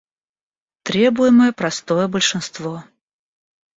[0.83, 2.83] Требуемое простое большинство.